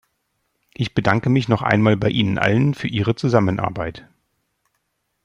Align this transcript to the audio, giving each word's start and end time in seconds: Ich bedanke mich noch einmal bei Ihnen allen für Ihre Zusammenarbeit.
Ich 0.73 0.95
bedanke 0.95 1.29
mich 1.29 1.47
noch 1.47 1.61
einmal 1.61 1.95
bei 1.95 2.09
Ihnen 2.09 2.39
allen 2.39 2.73
für 2.73 2.87
Ihre 2.87 3.13
Zusammenarbeit. 3.13 4.09